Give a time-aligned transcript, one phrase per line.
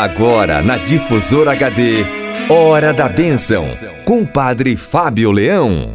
[0.00, 2.04] Agora na Difusora HD,
[2.48, 3.66] Hora da Bênção,
[4.04, 5.94] com o Padre Fábio Leão.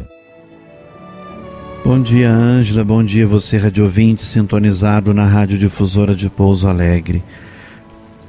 [1.82, 2.84] Bom dia, Ângela.
[2.84, 7.24] Bom dia, você, rádio ouvinte, sintonizado na Rádio Difusora de Pouso Alegre.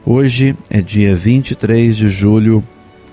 [0.06, 2.64] Hoje é dia 23 de julho,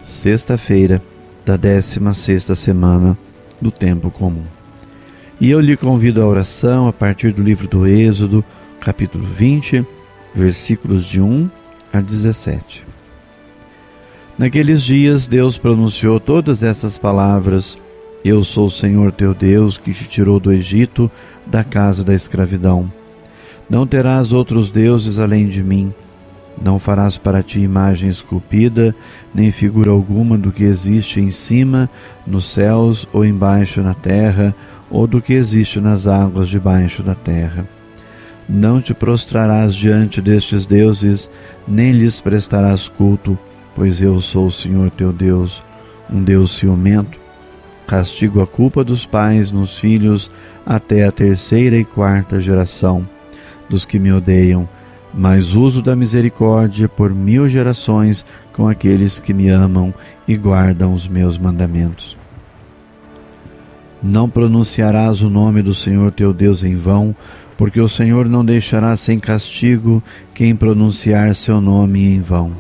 [0.05, 1.03] sexta-feira,
[1.45, 3.19] da 16 semana
[3.61, 4.47] do Tempo Comum.
[5.41, 8.45] E eu lhe convido à oração a partir do livro do Êxodo,
[8.81, 9.85] capítulo 20,
[10.33, 11.51] versículos de 1
[11.93, 12.85] a 17.
[14.39, 17.77] Naqueles dias, Deus pronunciou todas essas palavras:
[18.25, 21.11] Eu sou o Senhor teu Deus que te tirou do Egito,
[21.47, 22.91] da casa da escravidão.
[23.69, 25.93] Não terás outros deuses além de mim.
[26.61, 28.95] Não farás para ti imagem esculpida,
[29.35, 31.89] nem figura alguma do que existe em cima,
[32.27, 34.55] nos céus ou embaixo na terra,
[34.91, 37.67] ou do que existe nas águas debaixo da terra.
[38.49, 41.31] Não te prostrarás diante destes deuses,
[41.67, 43.39] nem lhes prestarás culto,
[43.75, 45.63] pois eu sou o Senhor teu Deus,
[46.13, 47.19] um Deus ciumento.
[47.87, 50.31] Castigo a culpa dos pais nos filhos
[50.65, 53.07] até a terceira e quarta geração
[53.69, 54.69] dos que me odeiam,
[55.15, 59.95] mas uso da misericórdia por mil gerações com aqueles que me amam
[60.27, 62.17] e guardam os meus mandamentos.
[64.03, 67.15] Não pronunciarás o nome do Senhor teu Deus em vão,
[67.63, 70.03] porque o Senhor não deixará sem castigo
[70.35, 72.51] quem pronunciar seu nome em vão.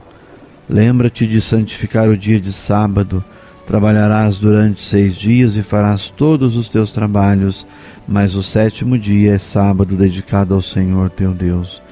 [0.68, 3.24] Lembra-te de santificar o dia de sábado,
[3.66, 7.66] trabalharás durante seis dias e farás todos os teus trabalhos,
[8.06, 11.82] mas o sétimo dia é sábado dedicado ao Senhor teu Deus.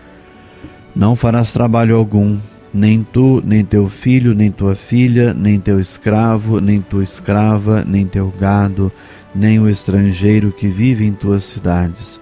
[0.95, 2.39] Não farás trabalho algum,
[2.73, 8.07] nem tu, nem teu filho, nem tua filha, nem teu escravo, nem tua escrava, nem
[8.07, 8.93] teu gado,
[9.35, 12.21] nem o estrangeiro que vive em tuas cidades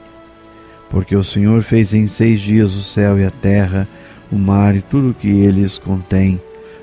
[0.91, 3.87] porque o Senhor fez em seis dias o céu e a terra,
[4.31, 6.41] o mar e tudo o que eles contêm,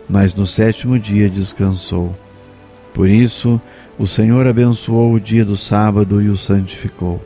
[0.10, 2.16] mas no sétimo dia descansou.
[2.94, 3.60] Por isso,
[3.98, 7.22] o Senhor abençoou o dia do sábado e o santificou.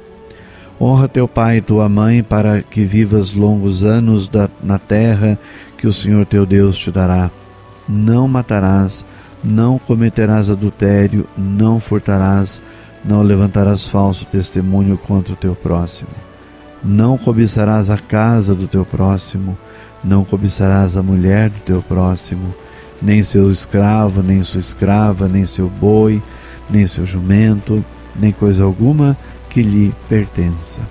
[0.79, 5.37] Honra teu pai e tua mãe para que vivas longos anos da, na terra
[5.77, 7.29] que o Senhor teu Deus te dará.
[7.87, 9.05] Não matarás,
[9.43, 12.61] não cometerás adultério, não furtarás,
[13.03, 16.28] não levantarás falso testemunho contra o teu próximo.
[16.83, 19.57] Não cobiçarás a casa do teu próximo,
[20.03, 22.53] não cobiçarás a mulher do teu próximo,
[23.01, 26.21] nem seu escravo, nem sua escrava, nem seu boi,
[26.69, 27.83] nem seu jumento,
[28.15, 29.17] nem coisa alguma
[29.49, 30.81] que lhe pertença.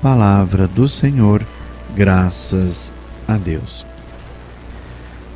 [0.00, 1.42] Palavra do Senhor,
[1.94, 2.90] graças
[3.26, 3.84] a Deus.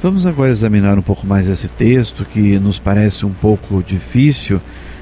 [0.02, 4.60] Vamos agora examinar um pouco mais esse texto que nos parece um pouco difícil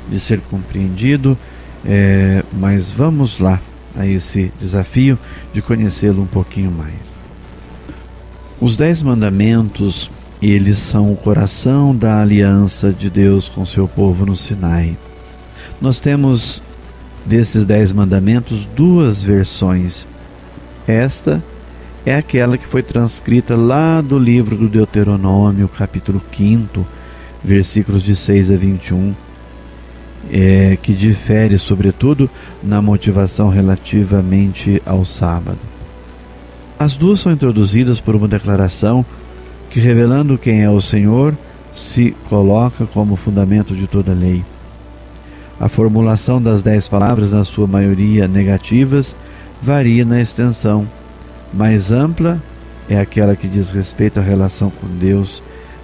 [0.08, 1.38] de ser compreendido,
[1.84, 3.60] é, mas vamos lá
[3.98, 5.18] a esse desafio
[5.52, 7.22] de conhecê-lo um pouquinho mais.
[8.60, 10.08] Os Dez Mandamentos,
[10.40, 14.96] eles são o coração da aliança de Deus com seu povo no Sinai.
[15.80, 16.62] Nós temos
[17.26, 20.06] desses Dez Mandamentos duas versões.
[20.86, 21.42] Esta
[22.06, 26.86] é aquela que foi transcrita lá do livro do Deuteronômio, capítulo 5,
[27.42, 29.27] versículos de 6 a 21
[30.32, 32.28] é, que difere, sobretudo,
[32.62, 35.58] na motivação relativamente ao sábado.
[36.78, 39.04] As duas são introduzidas por uma declaração
[39.70, 41.34] que, revelando quem é o Senhor,
[41.74, 44.44] se coloca como fundamento de toda a lei.
[45.60, 49.16] A formulação das dez palavras, na sua maioria negativas,
[49.60, 50.86] varia na extensão.
[51.52, 52.40] Mais ampla
[52.88, 55.42] é aquela que diz respeito à relação com Deus,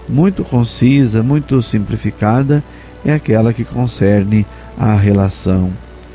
[0.08, 2.62] muito concisa, muito simplificada
[3.04, 4.46] é aquela que concerne
[4.78, 5.70] a relação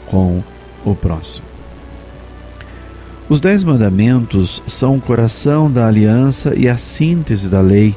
[0.08, 0.44] com
[0.84, 1.48] o próximo.
[3.30, 7.96] Os Dez Mandamentos são o coração da aliança e a síntese da lei,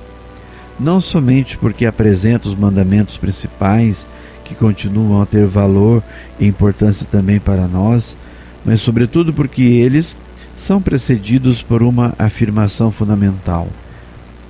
[0.78, 4.06] não somente porque apresentam os mandamentos principais,
[4.44, 6.03] que continuam a ter valor
[6.38, 8.16] e importância também para nós,
[8.64, 10.14] mas sobretudo porque eles
[10.54, 13.69] são precedidos por uma afirmação fundamental: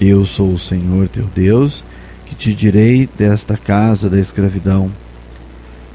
[0.01, 1.85] Eu sou o Senhor teu Deus
[2.33, 4.91] que te direi desta casa da escravidão.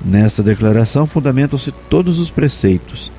[0.04, 3.12] Nesta declaração fundamentam-se todos os preceitos,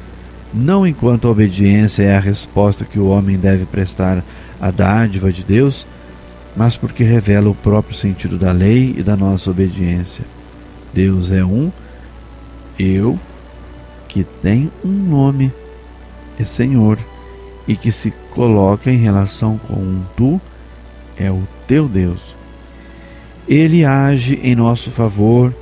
[0.55, 4.25] não enquanto a obediência é a resposta que o homem deve prestar
[4.61, 5.87] à dádiva de Deus,
[6.57, 10.25] mas porque revela o próprio sentido da lei e da nossa obediência.
[10.95, 11.73] Deus é um,
[12.79, 13.19] eu,
[14.07, 15.53] que tem um nome,
[16.39, 16.99] é Senhor,
[17.67, 20.41] e que se coloca em relação com um tu,
[21.17, 22.38] é o teu Deus.
[23.49, 25.55] Ele age em nosso favor,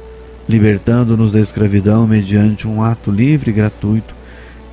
[0.49, 4.13] libertando-nos da escravidão mediante um ato livre e gratuito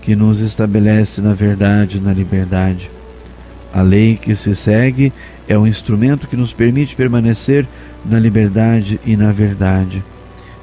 [0.02, 2.90] que nos estabelece na verdade e na liberdade.
[3.72, 5.14] A lei que se segue
[5.48, 7.68] é um instrumento que nos permite permanecer
[8.04, 10.04] na liberdade e na verdade,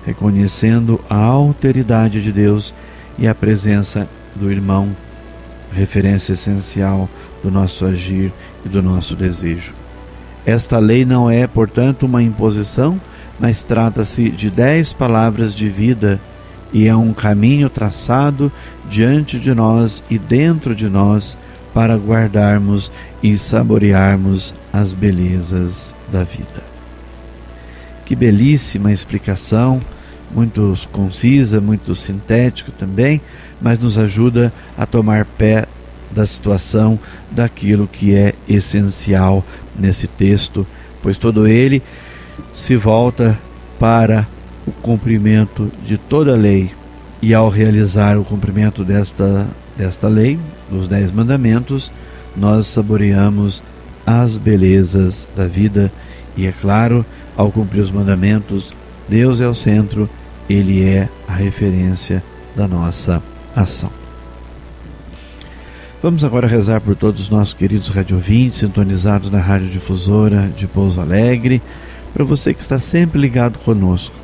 [0.04, 2.74] reconhecendo a alteridade de Deus
[3.16, 4.94] e a presença do irmão,
[5.72, 7.08] referência essencial
[7.44, 8.32] do nosso agir
[8.66, 9.72] e do nosso desejo.
[10.44, 13.00] Esta lei não é, portanto, uma imposição,
[13.38, 16.20] mas trata-se de dez palavras de vida
[16.72, 18.52] e é um caminho traçado
[18.88, 21.36] diante de nós e dentro de nós
[21.74, 22.90] para guardarmos
[23.22, 26.62] e saborearmos as belezas da vida.
[28.04, 29.80] Que belíssima explicação,
[30.30, 33.20] muito concisa, muito sintética também,
[33.60, 35.66] mas nos ajuda a tomar pé
[36.10, 36.98] da situação,
[37.30, 39.44] daquilo que é essencial
[39.80, 40.66] nesse texto,
[41.02, 41.82] pois todo ele
[42.52, 43.38] se volta
[43.78, 44.28] para
[44.66, 46.70] o cumprimento de toda a lei.
[47.22, 49.46] E ao realizar o cumprimento desta,
[49.76, 50.38] desta lei,
[50.70, 51.90] dos Dez Mandamentos,
[52.36, 53.62] nós saboreamos
[54.06, 55.92] as belezas da vida.
[56.36, 57.04] E é claro,
[57.36, 58.72] ao cumprir os mandamentos,
[59.08, 60.08] Deus é o centro,
[60.48, 62.22] Ele é a referência
[62.56, 63.22] da nossa
[63.54, 63.99] ação.
[66.02, 70.98] Vamos agora rezar por todos os nossos queridos radiovintes sintonizados na Rádio Difusora de Pouso
[70.98, 71.60] Alegre,
[72.14, 74.14] para você que está sempre ligado conosco.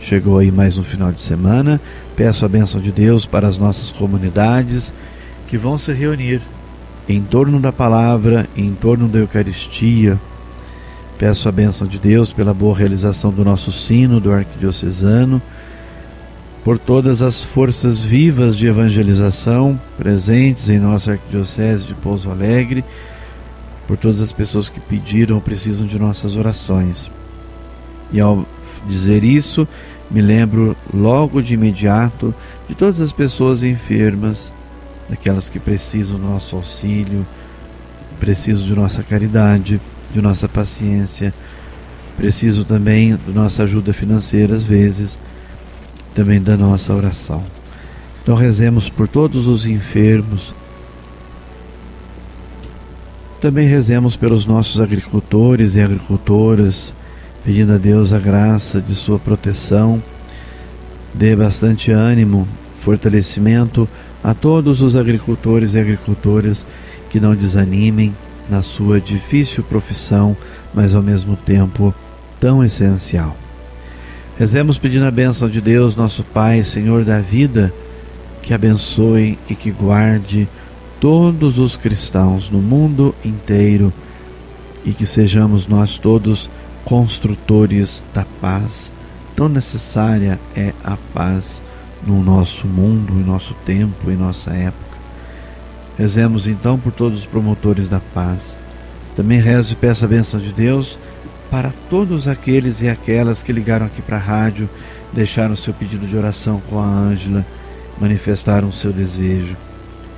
[0.00, 1.80] Chegou aí mais um final de semana,
[2.16, 4.92] peço a bênção de Deus para as nossas comunidades
[5.46, 6.42] que vão se reunir
[7.08, 10.18] em torno da palavra, em torno da Eucaristia.
[11.18, 15.40] Peço a bênção de Deus pela boa realização do nosso sino do arquidiocesano
[16.64, 22.84] por todas as forças vivas de evangelização presentes em nossa arquidiocese de Pouso Alegre,
[23.86, 27.10] por todas as pessoas que pediram ou precisam de nossas orações.
[28.12, 28.46] E ao
[28.86, 29.66] dizer isso,
[30.08, 32.32] me lembro logo de imediato
[32.68, 34.52] de todas as pessoas enfermas,
[35.08, 37.26] daquelas que precisam do nosso auxílio,
[38.20, 39.80] precisam de nossa caridade,
[40.14, 41.34] de nossa paciência,
[42.16, 45.18] precisam também da nossa ajuda financeira às vezes
[46.14, 47.42] também da nossa oração.
[48.22, 50.54] Então rezemos por todos os enfermos.
[53.40, 56.94] Também rezemos pelos nossos agricultores e agricultoras,
[57.44, 60.00] pedindo a Deus a graça de sua proteção.
[61.12, 62.46] Dê bastante ânimo,
[62.80, 63.88] fortalecimento
[64.22, 66.64] a todos os agricultores e agricultoras
[67.10, 68.14] que não desanimem
[68.48, 70.36] na sua difícil profissão,
[70.72, 71.92] mas ao mesmo tempo
[72.38, 73.36] tão essencial.
[74.38, 77.72] Rezemos pedindo a bênção de Deus, nosso Pai, Senhor da vida,
[78.42, 80.48] que abençoe e que guarde
[80.98, 83.92] todos os cristãos no mundo inteiro
[84.84, 86.48] e que sejamos nós todos
[86.82, 88.90] construtores da paz.
[89.36, 91.60] Tão necessária é a paz
[92.04, 94.96] no nosso mundo, em nosso tempo, em nossa época.
[95.98, 98.56] Rezemos então por todos os promotores da paz.
[99.14, 100.98] Também rezo e peço a bênção de Deus
[101.52, 104.70] para todos aqueles e aquelas que ligaram aqui para a rádio,
[105.12, 107.44] deixaram seu pedido de oração com a Ângela,
[108.00, 109.54] manifestaram seu desejo.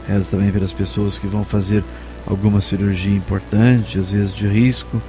[0.06, 1.82] Reza também pelas pessoas que vão fazer
[2.24, 5.02] alguma cirurgia importante, às vezes de risco,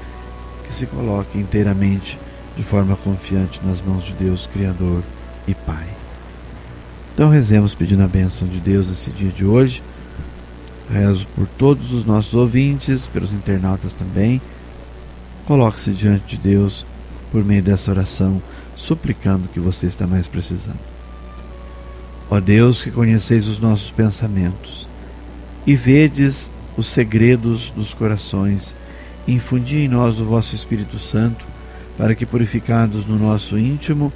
[0.65, 2.17] que se coloquem inteiramente
[2.57, 5.03] de forma confiante nas mãos de Deus, Criador
[5.47, 5.85] e Pai.
[7.13, 9.83] Então rezemos pedindo a bênção de Deus nesse dia de hoje.
[10.91, 14.41] Rezo por todos os nossos ouvintes, pelos internautas também
[15.45, 16.85] Coloque-se diante de Deus
[17.31, 18.41] por meio dessa oração,
[18.75, 20.79] suplicando o que você está mais precisando.
[22.29, 24.87] Ó Deus, que conheceis os nossos pensamentos
[25.65, 28.75] e vedes os segredos dos corações,
[29.27, 31.45] infundi em nós o vosso Espírito Santo,
[31.97, 34.11] para que, purificados no nosso íntimo,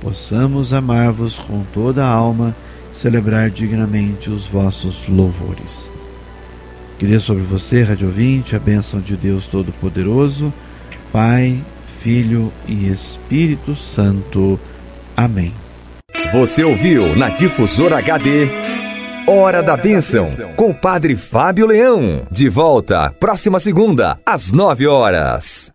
[0.00, 2.54] possamos amar-vos com toda a alma,
[2.92, 5.90] celebrar dignamente os vossos louvores.
[6.98, 10.52] Queria sobre você, Rádio Ouvinte, a bênção de Deus Todo-Poderoso,
[11.14, 11.62] Pai,
[12.00, 14.58] Filho e Espírito Santo.
[15.16, 15.54] Amém.
[16.32, 18.50] Você ouviu na Difusora HD
[19.24, 22.26] Hora da Bênção com o Padre Fábio Leão.
[22.32, 25.74] De volta próxima segunda às nove horas.